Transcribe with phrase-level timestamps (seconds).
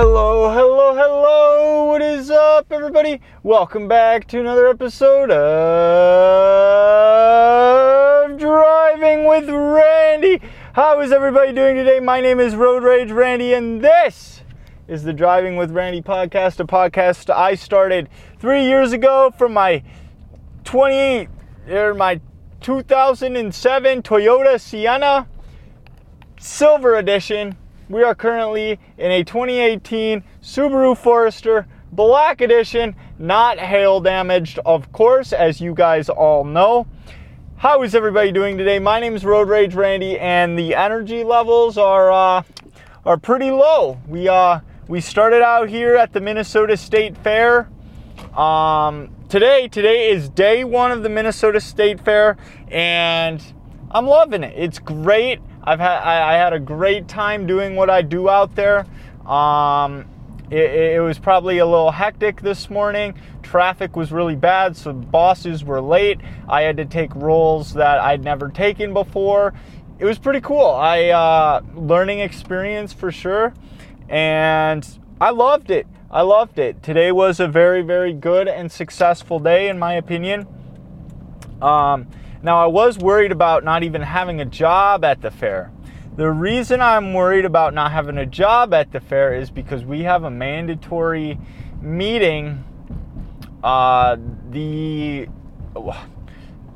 [0.00, 1.86] Hello, hello, hello.
[1.86, 3.20] What is up, everybody?
[3.42, 5.38] Welcome back to another episode of
[8.38, 10.40] Driving with Randy.
[10.74, 11.98] How is everybody doing today?
[11.98, 14.42] My name is Road Rage Randy, and this
[14.86, 18.08] is the Driving with Randy podcast, a podcast I started
[18.38, 19.82] three years ago from my
[20.62, 21.28] 28
[21.70, 22.20] or my
[22.60, 25.26] 2007 Toyota Sienna
[26.38, 27.56] Silver Edition
[27.88, 35.32] we are currently in a 2018 Subaru Forester Black Edition, not hail damaged, of course,
[35.32, 36.86] as you guys all know.
[37.56, 38.78] How is everybody doing today?
[38.78, 42.42] My name is Road Rage Randy, and the energy levels are uh,
[43.06, 43.98] are pretty low.
[44.06, 47.70] We uh, we started out here at the Minnesota State Fair.
[48.36, 52.36] Um, today, today is day one of the Minnesota State Fair,
[52.70, 53.42] and
[53.90, 54.52] I'm loving it.
[54.56, 55.40] It's great.
[55.68, 58.86] I've had I, I had a great time doing what I do out there.
[59.26, 60.06] Um,
[60.50, 63.12] it, it, was probably a little hectic this morning.
[63.42, 66.20] Traffic was really bad, so bosses were late.
[66.48, 69.52] I had to take roles that I'd never taken before.
[69.98, 70.64] It was pretty cool.
[70.64, 73.52] I uh, learning experience for sure,
[74.08, 74.88] and
[75.20, 75.86] I loved it.
[76.10, 76.82] I loved it.
[76.82, 80.46] Today was a very, very good and successful day, in my opinion.
[81.60, 82.08] Um,
[82.42, 85.72] now, I was worried about not even having a job at the fair.
[86.16, 90.02] The reason I'm worried about not having a job at the fair is because we
[90.02, 91.38] have a mandatory
[91.80, 92.64] meeting
[93.62, 94.16] uh,
[94.50, 95.28] the,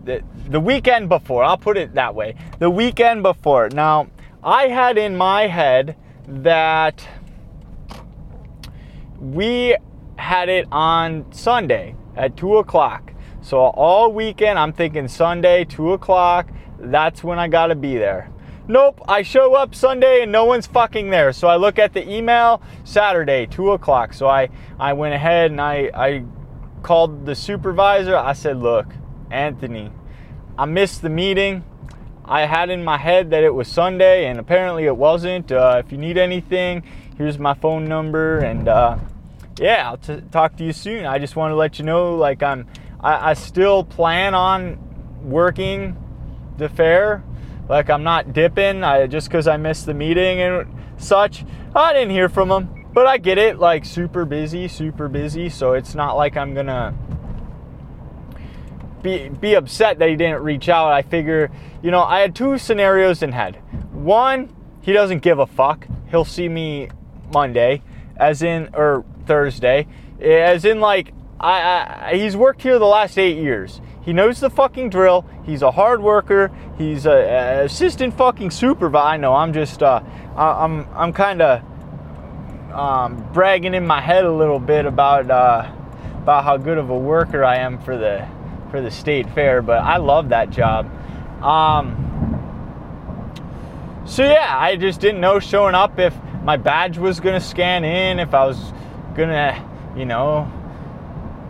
[0.05, 1.44] the the weekend before.
[1.44, 2.34] I'll put it that way.
[2.58, 3.68] The weekend before.
[3.68, 4.08] Now,
[4.42, 5.96] I had in my head
[6.27, 7.06] that
[9.20, 9.77] we
[10.16, 13.11] had it on Sunday at two o'clock.
[13.53, 18.31] So all weekend, I'm thinking Sunday, 2 o'clock, that's when I gotta be there.
[18.67, 21.35] Nope, I show up Sunday and no one's fucking there.
[21.35, 24.14] So I look at the email, Saturday, 2 o'clock.
[24.14, 24.48] So I,
[24.80, 26.24] I went ahead and I, I
[26.83, 28.17] called the supervisor.
[28.17, 28.86] I said, Look,
[29.30, 29.90] Anthony,
[30.57, 31.63] I missed the meeting.
[32.24, 35.52] I had in my head that it was Sunday and apparently it wasn't.
[35.52, 36.84] Uh, if you need anything,
[37.19, 38.39] here's my phone number.
[38.39, 38.96] And uh,
[39.58, 41.05] yeah, I'll t- talk to you soon.
[41.05, 42.67] I just want to let you know, like, I'm
[43.02, 44.79] I, I still plan on
[45.23, 45.96] working
[46.58, 47.24] the fair.
[47.68, 50.67] Like I'm not dipping I, just because I missed the meeting and
[50.98, 51.45] such.
[51.74, 53.58] I didn't hear from him, but I get it.
[53.58, 55.48] Like super busy, super busy.
[55.48, 56.95] So it's not like I'm gonna
[59.02, 60.92] be be upset that he didn't reach out.
[60.92, 61.51] I figure,
[61.83, 63.57] you know, I had two scenarios in head.
[63.92, 65.86] One, he doesn't give a fuck.
[66.11, 66.90] He'll see me
[67.33, 67.83] Monday,
[68.17, 69.86] as in or Thursday,
[70.20, 73.80] as in like I, I, he's worked here the last eight years.
[74.05, 75.25] He knows the fucking drill.
[75.45, 76.51] He's a hard worker.
[76.79, 79.05] He's a, a assistant fucking supervisor.
[79.05, 79.35] I know.
[79.35, 79.83] I'm just.
[79.83, 80.02] Uh,
[80.36, 80.86] I, I'm.
[80.95, 81.63] I'm kind of
[82.73, 85.70] um, bragging in my head a little bit about uh,
[86.23, 88.27] about how good of a worker I am for the
[88.70, 89.63] for the state fair.
[89.63, 90.86] But I love that job.
[91.42, 92.08] Um,
[94.05, 98.19] so yeah, I just didn't know showing up if my badge was gonna scan in,
[98.19, 98.73] if I was
[99.14, 100.51] gonna, you know,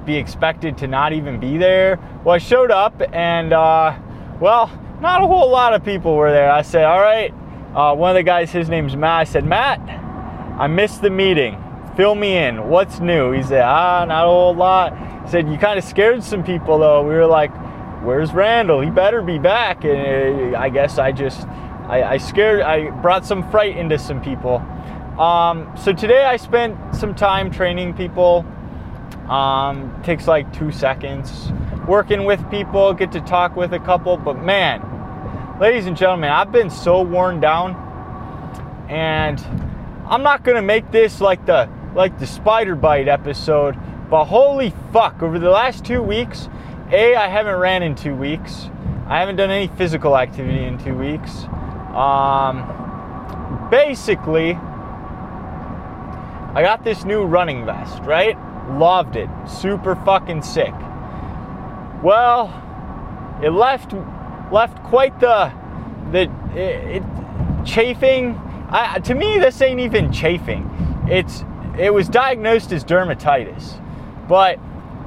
[0.04, 1.98] be expected to not even be there.
[2.24, 3.98] Well, I showed up and, uh,
[4.40, 4.70] well,
[5.00, 6.50] not a whole lot of people were there.
[6.50, 7.32] I said, all right.
[7.74, 9.20] Uh, one of the guys, his name's Matt.
[9.20, 11.62] I said, Matt, I missed the meeting.
[11.96, 12.68] Fill me in.
[12.68, 13.32] What's new?
[13.32, 15.24] He said, ah, not a whole lot.
[15.24, 17.02] He said, you kind of scared some people though.
[17.02, 17.50] We were like,
[18.02, 18.80] where's Randall?
[18.80, 19.84] He better be back.
[19.84, 24.20] And uh, I guess I just, I, I scared, I brought some fright into some
[24.20, 24.56] people.
[25.19, 28.46] Um, so today I spent some time training people
[29.32, 31.50] um, takes like two seconds.
[31.88, 34.82] Working with people, get to talk with a couple, but man,
[35.59, 37.75] ladies and gentlemen, I've been so worn down,
[38.91, 39.41] and
[40.06, 43.76] I'm not gonna make this like the like the spider bite episode,
[44.10, 45.22] but holy fuck!
[45.22, 46.50] Over the last two weeks,
[46.93, 48.69] a I haven't ran in two weeks.
[49.08, 51.44] I haven't done any physical activity in two weeks.
[51.94, 54.52] Um, basically,
[56.55, 58.37] I got this new running vest, right?
[58.70, 59.29] Loved it.
[59.47, 60.75] Super fucking sick.
[62.03, 62.49] Well,
[63.43, 63.94] it left
[64.53, 65.53] left quite the
[66.11, 67.03] the it, it
[67.64, 68.41] chafing.
[68.69, 70.69] I, to me, this ain't even chafing.
[71.09, 71.44] It's
[71.79, 73.81] it was diagnosed as dermatitis,
[74.29, 74.59] but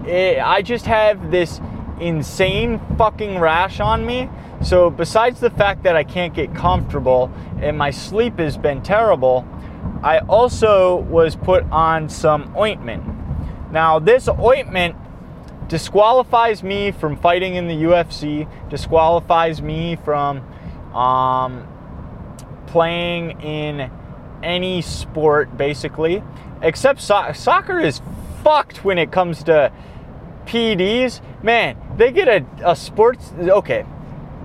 [0.05, 1.59] it, I just have this
[1.99, 4.29] insane fucking rash on me.
[4.61, 7.31] So besides the fact that I can't get comfortable
[7.61, 9.47] and my sleep has been terrible,
[10.03, 13.14] I also was put on some ointment
[13.71, 14.95] now, this ointment
[15.67, 20.39] disqualifies me from fighting in the UFC, disqualifies me from
[20.93, 21.67] um,
[22.67, 23.89] playing in
[24.43, 26.21] any sport, basically.
[26.61, 28.01] except so- soccer is
[28.43, 29.71] fucked when it comes to
[30.45, 31.21] PDs.
[31.43, 33.33] Man, they get a, a sports.
[33.39, 33.85] Okay,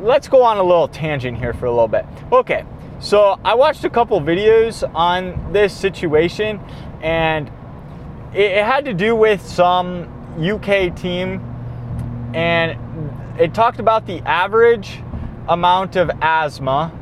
[0.00, 2.06] let's go on a little tangent here for a little bit.
[2.32, 2.64] Okay,
[2.98, 6.60] so I watched a couple videos on this situation,
[7.02, 7.50] and
[8.32, 10.08] it, it had to do with some
[10.40, 11.40] UK team,
[12.34, 12.78] and
[13.40, 15.00] it talked about the average
[15.48, 16.92] amount of asthma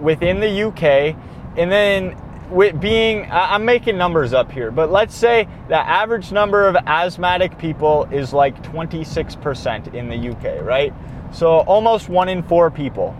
[0.00, 1.16] within the UK,
[1.56, 2.16] and then
[2.50, 7.58] with being, I'm making numbers up here, but let's say the average number of asthmatic
[7.58, 10.92] people is like 26% in the UK, right?
[11.32, 13.16] So almost one in four people.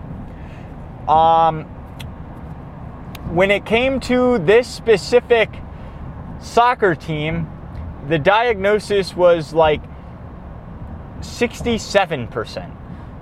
[1.07, 1.65] Um,
[3.33, 5.49] when it came to this specific
[6.45, 7.49] soccer team,
[8.07, 9.81] the diagnosis was like
[11.19, 12.71] 67%.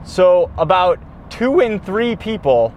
[0.05, 0.99] So about
[1.31, 2.69] two in three people.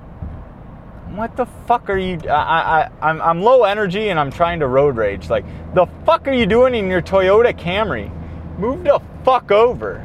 [1.14, 2.18] What the fuck are you?
[2.28, 5.28] I, I, I'm, I'm low energy and I'm trying to road rage.
[5.28, 5.44] Like,
[5.74, 8.10] the fuck are you doing in your Toyota Camry?
[8.58, 10.00] Move the fuck over.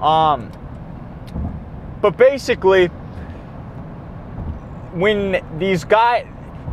[0.00, 0.50] Um,
[2.00, 2.86] but basically,
[4.92, 6.26] when these guys,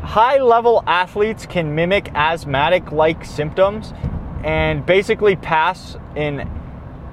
[0.04, 3.94] high level athletes can mimic asthmatic like symptoms
[4.44, 6.50] and basically pass an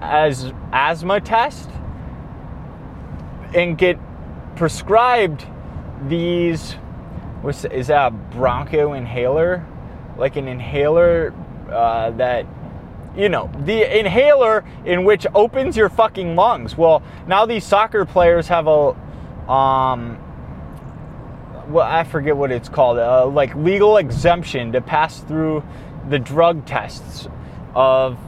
[0.01, 1.69] as asthma test
[3.55, 3.99] and get
[4.57, 5.47] prescribed
[6.07, 6.75] these
[7.43, 9.67] what's is that a broncho inhaler?
[10.17, 11.33] Like an inhaler
[11.71, 12.47] uh, that
[13.17, 16.77] you know the inhaler in which opens your fucking lungs.
[16.77, 18.97] Well now these soccer players have a
[19.51, 20.19] um
[21.69, 25.63] well i forget what it's called uh, like legal exemption to pass through
[26.09, 27.29] the drug tests
[27.75, 28.19] of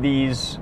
[0.00, 0.58] these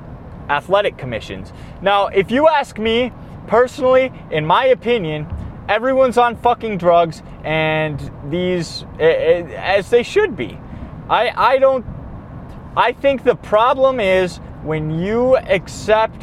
[0.48, 1.52] athletic commissions.
[1.80, 3.12] Now if you ask me
[3.46, 5.26] personally in my opinion
[5.68, 10.58] everyone's on fucking drugs and these as they should be.
[11.08, 11.84] I i don't
[12.76, 16.22] i think the problem is when you accept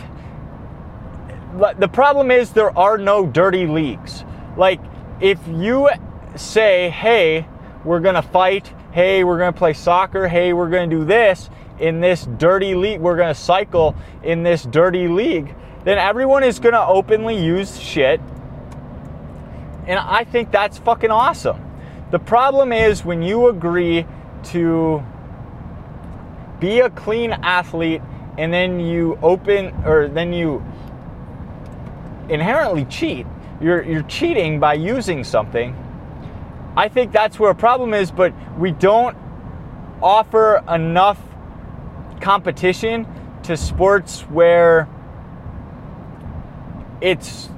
[1.79, 4.23] the problem is there are no dirty leagues.
[4.55, 4.79] Like
[5.21, 5.89] if you
[6.35, 7.47] say hey
[7.83, 11.05] we're going to fight hey we're going to play soccer hey we're going to do
[11.05, 11.49] this
[11.79, 16.59] in this dirty league we're going to cycle in this dirty league then everyone is
[16.59, 18.21] going to openly use shit
[19.89, 21.59] and I think that's fucking awesome.
[22.11, 24.05] The problem is when you agree
[24.51, 25.03] to
[26.59, 28.03] be a clean athlete
[28.37, 30.63] and then you open or then you
[32.29, 33.25] inherently cheat.
[33.61, 35.75] You're you're cheating by using something.
[36.77, 39.17] I think that's where a problem is, but we don't
[40.01, 41.19] offer enough
[42.21, 43.07] competition
[43.43, 44.87] to sports where
[47.01, 47.49] it's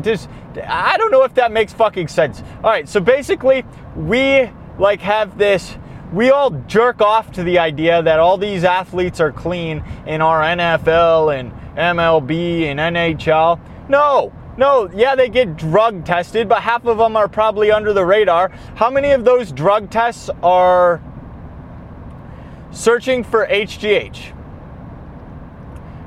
[0.00, 0.28] just
[0.64, 2.42] I don't know if that makes fucking sense.
[2.62, 3.64] All right, so basically
[3.94, 5.76] we like have this
[6.12, 10.40] we all jerk off to the idea that all these athletes are clean in our
[10.40, 13.60] NFL and MLB and NHL.
[13.88, 18.04] No, no, yeah, they get drug tested, but half of them are probably under the
[18.04, 18.48] radar.
[18.74, 21.02] How many of those drug tests are
[22.70, 24.32] searching for HGH?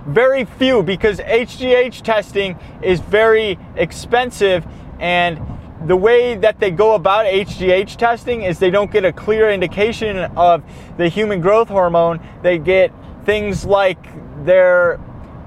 [0.07, 4.65] Very few because HGH testing is very expensive
[4.99, 5.39] and
[5.85, 10.18] the way that they go about HGH testing is they don't get a clear indication
[10.35, 10.61] of
[10.97, 12.19] the human growth hormone.
[12.42, 12.92] They get
[13.23, 14.04] things like
[14.44, 14.99] their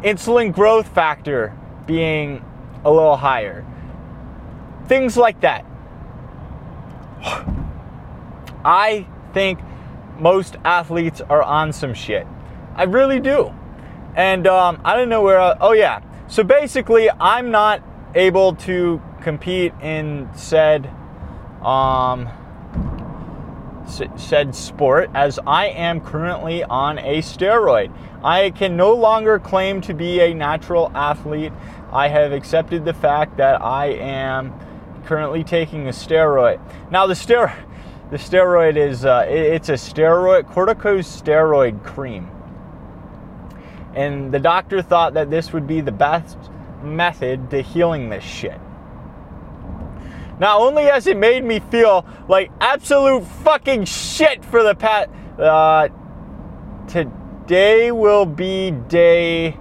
[0.03, 1.55] insulin growth factor
[1.87, 2.45] being
[2.85, 3.65] a little higher.
[4.87, 5.65] Things like that.
[8.65, 9.61] I think
[10.19, 12.27] most athletes are on some shit.
[12.75, 13.53] I really do.
[14.15, 15.41] And um, I don't know where.
[15.41, 16.01] I, oh yeah.
[16.29, 17.83] So basically, I'm not
[18.15, 20.87] able to compete in said
[21.63, 22.29] um,
[23.87, 27.93] said sport as I am currently on a steroid.
[28.25, 31.53] I can no longer claim to be a natural athlete.
[31.93, 34.53] I have accepted the fact that I am
[35.05, 36.61] currently taking a steroid.
[36.91, 37.57] Now the steroid
[38.11, 42.31] the steroid is uh, it's a steroid corticosteroid cream
[43.95, 46.37] and the doctor thought that this would be the best
[46.83, 48.59] method to healing this shit.
[50.43, 55.09] Not only has it made me feel like absolute fucking shit for the past.
[55.39, 55.89] Uh,
[56.89, 59.57] today will be day.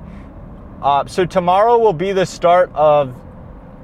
[0.81, 3.15] Uh, so tomorrow will be the start of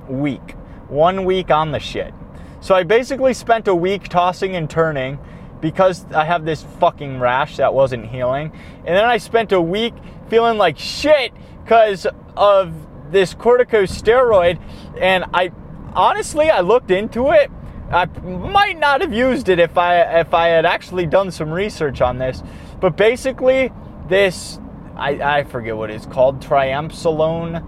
[0.09, 0.53] week.
[0.87, 2.15] One week on the shit.
[2.61, 5.19] So I basically spent a week tossing and turning
[5.61, 8.51] because I have this fucking rash that wasn't healing.
[8.77, 9.93] And then I spent a week
[10.29, 11.31] feeling like shit
[11.63, 12.73] because of
[13.11, 14.59] this corticosteroid.
[14.99, 15.51] And I
[15.97, 17.51] honestly, I looked into it.
[17.91, 21.99] I might not have used it if I if I had actually done some research
[22.01, 22.43] on this.
[22.79, 23.71] But basically,
[24.07, 24.59] this
[24.95, 27.65] I, I forget what it's called, triamcinolone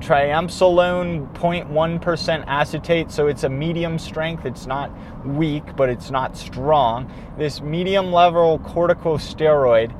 [0.00, 4.92] triamcinolone 0.1% acetate so it's a medium strength it's not
[5.26, 9.92] weak but it's not strong this medium level corticosteroid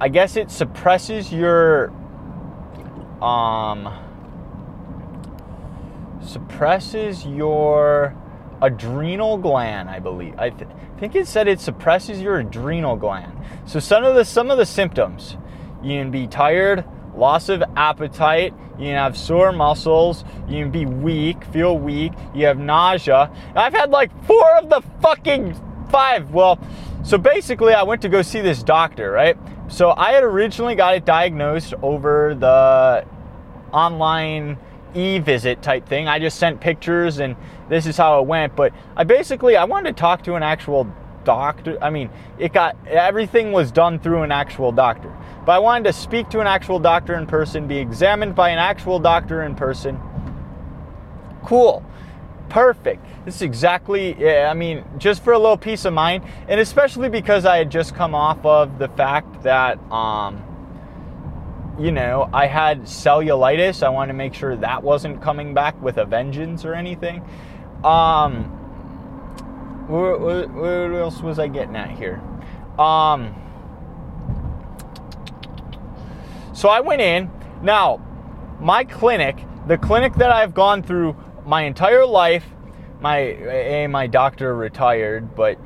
[0.00, 1.90] i guess it suppresses your
[3.20, 3.92] um
[6.20, 8.16] suppresses your
[8.60, 13.32] adrenal gland i believe i th- think it said it suppresses your adrenal gland
[13.66, 15.36] so some of the some of the symptoms
[15.82, 16.84] you can be tired
[17.18, 22.46] loss of appetite, you can have sore muscles, you can be weak, feel weak, you
[22.46, 23.30] have nausea.
[23.54, 25.58] I've had like four of the fucking
[25.90, 26.30] five.
[26.30, 26.58] Well,
[27.02, 29.36] so basically, I went to go see this doctor, right?
[29.68, 33.04] So I had originally got it diagnosed over the
[33.72, 34.56] online
[34.94, 36.08] e-visit type thing.
[36.08, 37.36] I just sent pictures and
[37.68, 38.56] this is how it went.
[38.56, 40.86] But I basically I wanted to talk to an actual
[41.24, 41.78] doctor.
[41.82, 45.14] I mean, it got everything was done through an actual doctor.
[45.44, 48.58] But I wanted to speak to an actual doctor in person, be examined by an
[48.58, 50.00] actual doctor in person.
[51.44, 51.84] Cool.
[52.48, 53.04] Perfect.
[53.24, 57.44] This is exactly, I mean, just for a little peace of mind, and especially because
[57.44, 60.42] I had just come off of the fact that, um,
[61.78, 63.82] you know, I had cellulitis.
[63.82, 67.22] I wanted to make sure that wasn't coming back with a vengeance or anything.
[67.84, 68.44] Um,
[69.88, 72.20] what, what, what else was I getting at here?
[72.78, 73.34] Um,
[76.58, 77.30] So I went in.
[77.62, 78.04] Now,
[78.58, 79.36] my clinic,
[79.68, 81.14] the clinic that I've gone through
[81.46, 82.44] my entire life,
[83.00, 85.56] my A, my doctor retired, but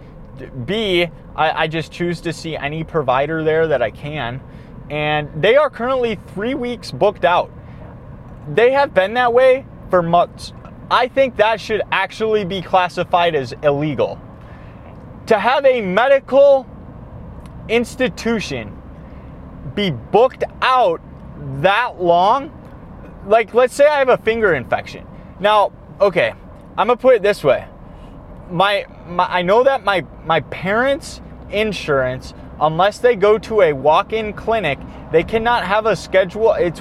[0.66, 4.42] B, I, I just choose to see any provider there that I can.
[4.92, 7.50] And they are currently three weeks booked out.
[8.52, 10.52] They have been that way for months.
[10.90, 14.20] I think that should actually be classified as illegal.
[15.28, 16.66] To have a medical
[17.70, 18.76] institution
[19.74, 21.00] be booked out
[21.62, 22.52] that long,
[23.26, 25.06] like let's say I have a finger infection.
[25.40, 25.72] Now,
[26.02, 26.34] okay,
[26.76, 27.66] I'm gonna put it this way.
[28.50, 34.32] My, my I know that my my parents' insurance, unless they go to a walk-in
[34.32, 34.78] clinic,
[35.10, 36.52] they cannot have a schedule.
[36.52, 36.80] It's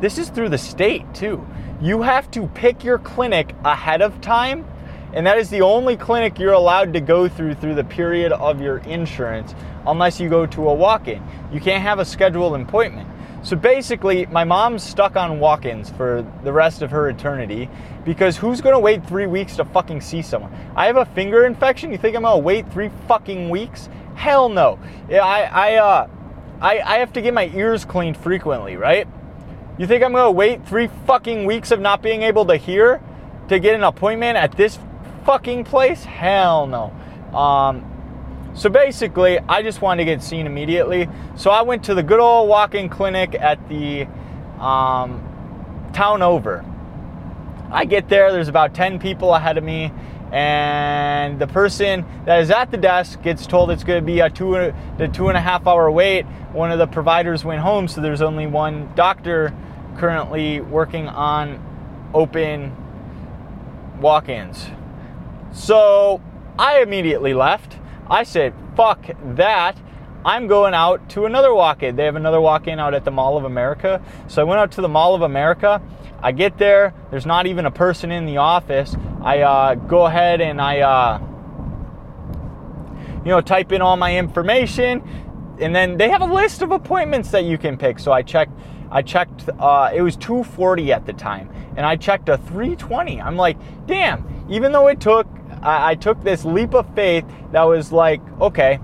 [0.00, 1.46] this is through the state too.
[1.82, 4.64] You have to pick your clinic ahead of time
[5.12, 8.60] and that is the only clinic you're allowed to go through through the period of
[8.60, 9.54] your insurance
[9.86, 11.22] unless you go to a walk-in.
[11.52, 13.08] You can't have a scheduled appointment.
[13.42, 17.70] So basically, my mom's stuck on walk-ins for the rest of her eternity
[18.04, 20.52] because who's to wait 3 weeks to fucking see someone?
[20.76, 21.90] I have a finger infection.
[21.90, 23.88] You think I'm to wait 3 fucking weeks?
[24.18, 24.80] Hell no.
[25.08, 26.08] Yeah, I I uh
[26.60, 29.06] I, I have to get my ears cleaned frequently, right?
[29.78, 33.00] You think I'm gonna wait three fucking weeks of not being able to hear
[33.48, 34.80] to get an appointment at this
[35.24, 36.02] fucking place?
[36.02, 37.38] Hell no.
[37.38, 37.84] Um,
[38.54, 41.08] so basically, I just wanted to get seen immediately.
[41.36, 44.08] So I went to the good old walk-in clinic at the
[44.58, 45.22] um,
[45.92, 46.64] town over.
[47.70, 49.92] I get there, there's about 10 people ahead of me,
[50.32, 54.30] and the person that is at the desk gets told it's going to be a
[54.30, 56.24] two, the two and a half hour wait.
[56.52, 59.54] One of the providers went home, so there's only one doctor
[59.96, 62.74] currently working on open
[64.00, 64.66] walk-ins.
[65.52, 66.22] So
[66.58, 67.78] I immediately left.
[68.08, 69.04] I said, fuck
[69.36, 69.76] that.
[70.24, 71.96] I'm going out to another walk in.
[71.96, 74.02] They have another walk in out at the Mall of America.
[74.26, 75.80] So I went out to the Mall of America.
[76.20, 78.96] I get there, there's not even a person in the office.
[79.22, 81.20] I uh, go ahead and I, uh,
[83.24, 85.02] you know, type in all my information.
[85.60, 87.98] And then they have a list of appointments that you can pick.
[87.98, 88.52] So I checked.
[88.90, 89.48] I checked.
[89.58, 93.20] Uh, it was 240 at the time, and I checked a 320.
[93.20, 94.46] I'm like, damn.
[94.48, 95.26] Even though it took
[95.62, 98.78] I, I took this leap of faith that was like, okay,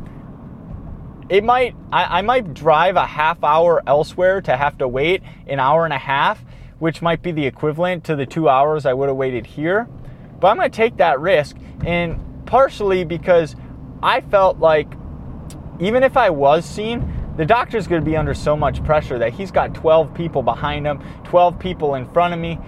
[1.28, 5.58] it might I, I, might drive a half hour elsewhere to have to wait an
[5.58, 6.44] hour and a half
[6.84, 9.88] which might be the equivalent to the two hours i would have waited here
[10.38, 13.56] but i'm going to take that risk and partially because
[14.02, 14.92] i felt like
[15.80, 19.32] even if i was seen the doctor's going to be under so much pressure that
[19.32, 22.58] he's got 12 people behind him 12 people in front of me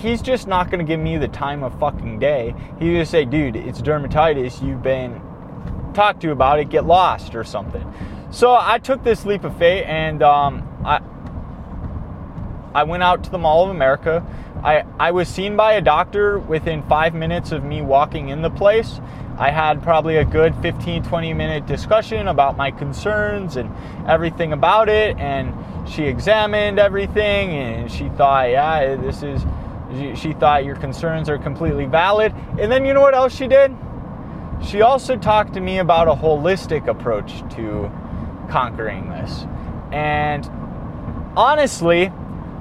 [0.00, 2.52] he's just not going to give me the time of fucking day.
[2.80, 4.60] He's going to say, dude, it's dermatitis.
[4.60, 5.20] You've been
[5.94, 6.70] talked to about it.
[6.70, 7.84] Get lost or something.
[8.32, 11.00] So I took this leap of faith and um, I
[12.76, 14.22] I went out to the Mall of America.
[14.62, 18.50] I, I was seen by a doctor within five minutes of me walking in the
[18.50, 19.00] place.
[19.38, 23.72] I had probably a good 15, 20 minute discussion about my concerns and
[24.06, 25.16] everything about it.
[25.16, 25.54] And
[25.88, 29.42] she examined everything and she thought, yeah, this is
[29.96, 32.34] She, she thought your concerns are completely valid.
[32.60, 33.74] And then you know what else she did?
[34.62, 37.90] She also talked to me about a holistic approach to
[38.50, 39.46] conquering this.
[39.92, 40.44] And
[41.38, 42.12] honestly,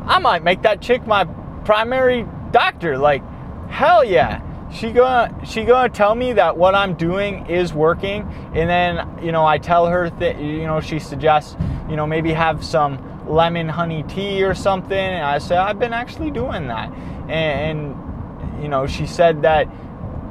[0.08, 1.26] I might make that chick my
[1.66, 2.98] primary doctor.
[2.98, 3.24] Like,
[3.70, 4.42] hell yeah.
[4.72, 9.32] She gonna she gonna tell me that what I'm doing is working, and then you
[9.32, 11.56] know I tell her that you know she suggests
[11.88, 15.94] you know maybe have some lemon honey tea or something, and I say I've been
[15.94, 16.92] actually doing that,
[17.30, 19.68] and, and you know she said that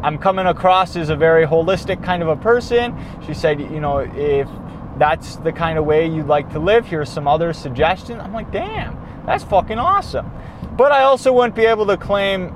[0.03, 2.99] I'm coming across as a very holistic kind of a person.
[3.27, 4.49] She said you know if
[4.99, 8.21] that's the kind of way you'd like to live, here's some other suggestions.
[8.23, 10.31] I'm like, damn, that's fucking awesome.
[10.77, 12.53] But I also wouldn't be able to claim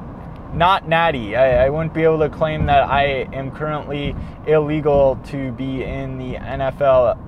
[0.53, 1.37] not natty.
[1.37, 6.19] I, I, wouldn't be able to claim that I am currently illegal to be in
[6.19, 7.19] the NFL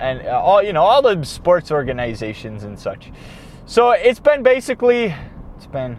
[0.00, 3.12] and uh, all you know all the sports organizations and such.
[3.66, 5.14] So it's been basically
[5.56, 5.98] it's been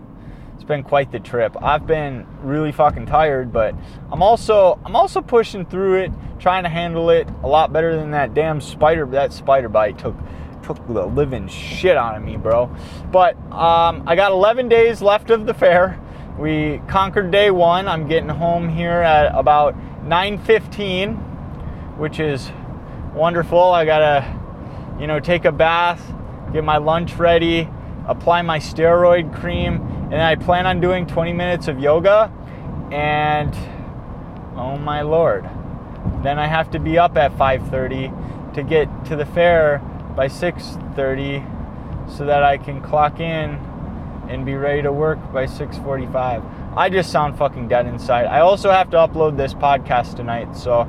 [0.56, 1.56] it's been quite the trip.
[1.62, 3.74] I've been really fucking tired, but
[4.12, 8.12] I'm also I'm also pushing through it, trying to handle it a lot better than
[8.12, 10.16] that damn spider that spider bite took
[10.68, 12.70] took the living shit out of me, bro.
[13.10, 15.98] But um, I got 11 days left of the fair.
[16.38, 17.88] We conquered day one.
[17.88, 21.18] I'm getting home here at about 9:15,
[21.98, 22.52] which is
[23.16, 23.60] wonderful.
[23.60, 24.26] I gotta,
[25.00, 26.02] you know, take a bath,
[26.52, 27.70] get my lunch ready,
[28.06, 29.82] apply my steroid cream,
[30.12, 32.32] and I plan on doing 20 minutes of yoga.
[32.92, 33.56] And
[34.58, 35.50] oh my lord,
[36.24, 39.82] then I have to be up at 5:30 to get to the fair
[40.18, 41.46] by 6:30
[42.08, 43.60] so that I can clock in
[44.28, 46.44] and be ready to work by 6:45.
[46.76, 48.26] I just sound fucking dead inside.
[48.26, 50.88] I also have to upload this podcast tonight, so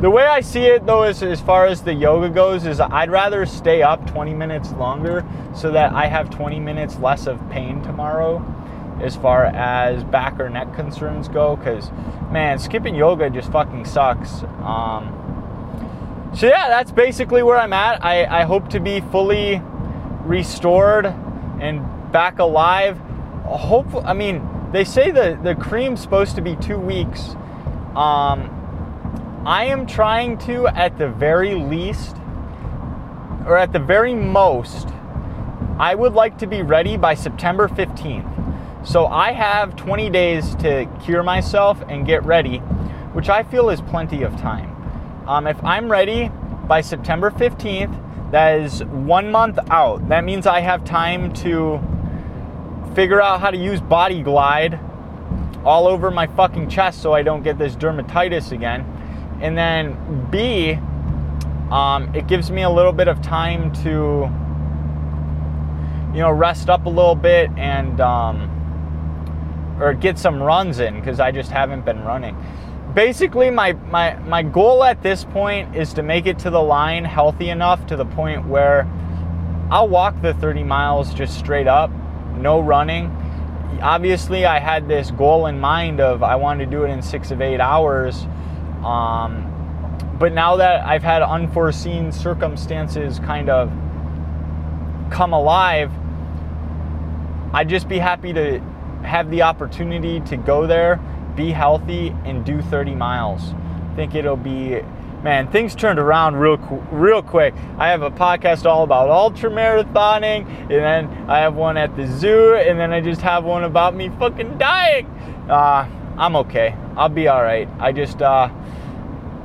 [0.00, 3.10] the way I see it though is as far as the yoga goes is I'd
[3.10, 7.82] rather stay up 20 minutes longer so that I have 20 minutes less of pain
[7.82, 8.44] tomorrow
[9.00, 11.90] as far as back or neck concerns go cuz
[12.30, 14.44] man, skipping yoga just fucking sucks.
[14.62, 15.27] Um,
[16.38, 18.04] so yeah, that's basically where I'm at.
[18.04, 19.60] I, I hope to be fully
[20.22, 21.06] restored
[21.60, 22.96] and back alive.
[23.44, 27.30] Hopefully, I mean, they say the the cream's supposed to be two weeks.
[27.96, 28.54] Um,
[29.44, 32.14] I am trying to, at the very least,
[33.44, 34.88] or at the very most,
[35.78, 38.86] I would like to be ready by September 15th.
[38.86, 42.58] So I have 20 days to cure myself and get ready,
[43.14, 44.77] which I feel is plenty of time.
[45.28, 46.30] Um, if I'm ready
[46.66, 50.08] by September 15th, that is one month out.
[50.08, 51.78] That means I have time to
[52.94, 54.80] figure out how to use Body Glide
[55.66, 58.86] all over my fucking chest so I don't get this dermatitis again.
[59.42, 60.78] And then B,
[61.70, 64.32] um, it gives me a little bit of time to,
[66.14, 71.20] you know, rest up a little bit and, um, or get some runs in because
[71.20, 72.34] I just haven't been running.
[72.98, 77.04] Basically, my, my, my goal at this point is to make it to the line
[77.04, 78.88] healthy enough to the point where
[79.70, 81.92] I'll walk the 30 miles just straight up
[82.36, 83.06] no running.
[83.80, 87.30] Obviously, I had this goal in mind of I wanted to do it in six
[87.30, 88.26] of eight hours.
[88.84, 89.46] Um,
[90.18, 93.70] but now that I've had unforeseen circumstances kind of
[95.08, 95.92] come alive,
[97.54, 98.58] I'd just be happy to
[99.04, 100.98] have the opportunity to go there,
[101.38, 103.54] be healthy, and do 30 miles.
[103.92, 104.82] I think it'll be
[105.22, 106.56] man, things turned around real
[106.90, 107.54] real quick.
[107.78, 112.06] I have a podcast all about ultra marathoning, and then I have one at the
[112.06, 115.06] zoo, and then I just have one about me fucking dying.
[115.48, 116.74] Uh, I'm okay.
[116.96, 117.68] I'll be all right.
[117.78, 118.48] I just uh,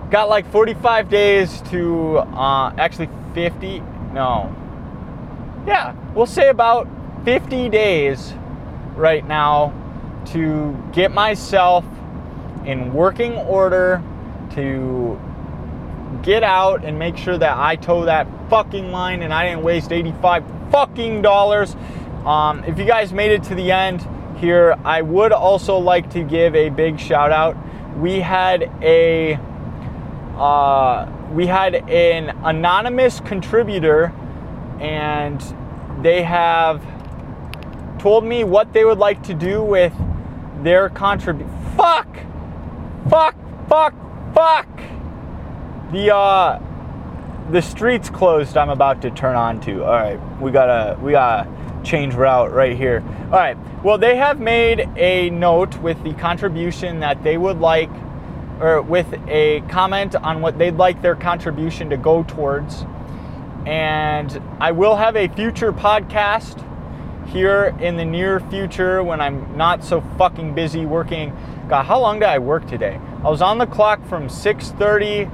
[0.09, 3.79] got like 45 days to uh, actually 50.
[4.13, 4.53] No.
[5.67, 6.87] Yeah, we'll say about
[7.23, 8.33] 50 days
[8.95, 9.73] right now
[10.27, 11.85] to get myself
[12.65, 14.01] in working order
[14.51, 15.19] to
[16.21, 19.91] get out and make sure that I toe that fucking line and I didn't waste
[19.91, 21.75] 85 fucking dollars.
[22.25, 24.07] Um, if you guys made it to the end
[24.37, 27.57] here, I would also like to give a big shout out.
[27.97, 29.39] We had a
[30.37, 34.13] uh, we had an anonymous contributor,
[34.79, 35.41] and
[36.01, 36.83] they have
[37.99, 39.93] told me what they would like to do with
[40.63, 41.49] their contribute.
[41.75, 42.07] Fuck!
[43.09, 43.35] Fuck!
[43.67, 43.93] Fuck!
[44.33, 44.67] Fuck!
[45.91, 46.59] The uh
[47.51, 49.83] the street's closed I'm about to turn on to.
[49.83, 51.49] Alright, we gotta we gotta
[51.83, 53.03] change route right here.
[53.25, 57.91] Alright, well they have made a note with the contribution that they would like
[58.59, 62.85] or with a comment on what they'd like their contribution to go towards.
[63.65, 66.61] And I will have a future podcast
[67.33, 71.35] here in the near future when I'm not so fucking busy working.
[71.67, 72.99] God, how long did I work today?
[73.23, 75.29] I was on the clock from 6:30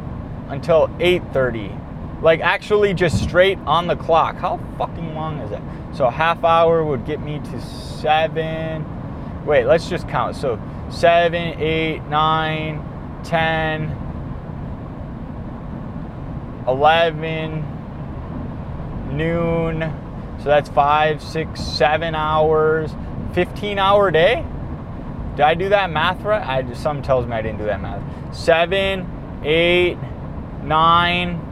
[0.50, 1.76] until 8:30.
[2.22, 4.38] Like actually just straight on the clock.
[4.38, 5.62] How fucking long is that?
[5.94, 8.86] So a half hour would get me to 7
[9.46, 10.36] Wait, let's just count.
[10.36, 10.60] So
[10.90, 14.06] 7, 8, 9, 10
[16.68, 17.64] 11
[19.12, 20.09] noon
[20.40, 22.92] so that's five six seven hours
[23.34, 24.46] 15 hour day?
[25.36, 26.46] Did i do that math right?
[26.46, 28.36] I just some tells me i didn't do that math.
[28.36, 29.98] Seven eight
[30.64, 31.46] nine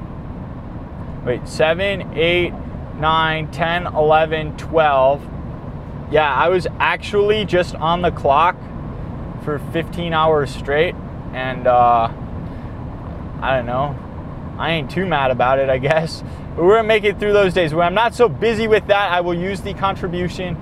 [1.26, 2.54] wait seven eight
[2.96, 5.22] nine ten eleven twelve.
[6.12, 8.58] Yeah i was actually just on the clock
[9.44, 10.96] for 15 hours straight
[11.34, 12.10] and uh
[13.42, 13.96] i don't know.
[14.58, 16.24] I ain't too mad about it, I guess.
[16.58, 17.72] But we're gonna make it through those days.
[17.72, 20.58] When I'm not so busy with that, I will use the contribution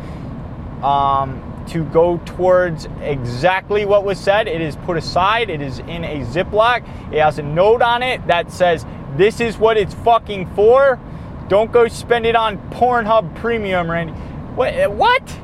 [0.83, 4.49] um, to go towards exactly what was said.
[4.49, 6.81] It is put aside, it is in a Ziploc.
[7.13, 10.99] It has a note on it that says, This is what it's fucking for.
[11.47, 14.11] Don't go spend it on Pornhub Premium, Randy.
[14.11, 14.91] What?
[14.91, 15.39] What?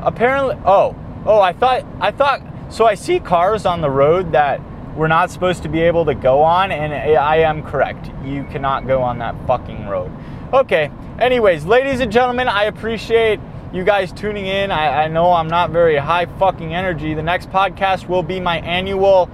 [0.00, 0.94] Apparently, oh,
[1.26, 4.60] oh, I thought, I thought, so I see cars on the road that
[4.96, 8.10] we're not supposed to be able to go on, and I am correct.
[8.24, 10.12] You cannot go on that fucking road.
[10.52, 13.40] Okay, anyways, ladies and gentlemen, I appreciate
[13.72, 14.70] you guys tuning in.
[14.70, 17.14] I, I know I'm not very high fucking energy.
[17.14, 19.30] The next podcast will be my annual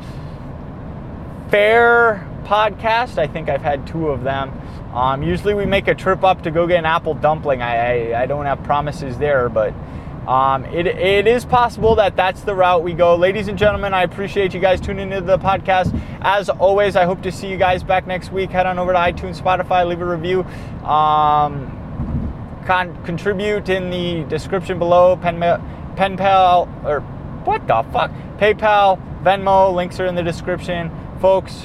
[1.50, 3.18] fair podcast.
[3.18, 4.52] I think I've had two of them.
[4.94, 7.62] Um, usually we make a trip up to go get an apple dumpling.
[7.62, 9.74] I, I, I don't have promises there, but
[10.28, 13.16] um, it, it is possible that that's the route we go.
[13.16, 15.98] Ladies and gentlemen, I appreciate you guys tuning into the podcast.
[16.20, 18.50] As always, I hope to see you guys back next week.
[18.50, 20.42] Head on over to iTunes, Spotify, leave a review.
[20.84, 25.16] Um, con- contribute in the description below.
[25.16, 25.40] Pen,
[25.96, 27.00] PenPal, or
[27.46, 28.10] what the fuck?
[28.36, 30.90] PayPal, Venmo, links are in the description.
[31.22, 31.64] Folks,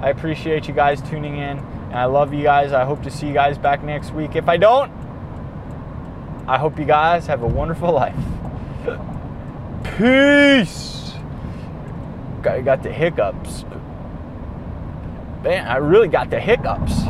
[0.00, 1.58] I appreciate you guys tuning in.
[1.58, 2.72] And I love you guys.
[2.72, 4.36] I hope to see you guys back next week.
[4.36, 4.92] If I don't,
[6.46, 8.14] I hope you guys have a wonderful life.
[9.96, 11.14] Peace.
[12.42, 13.64] Got, got the hiccups.
[15.42, 17.04] Man, I really got the hiccups.